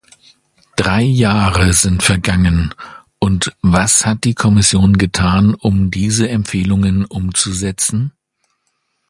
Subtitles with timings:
[0.77, 2.73] Drei Jahre sind vergangen,
[3.19, 8.11] und was hat die Kommission getan, um diese Empfehlungen umzusetzen?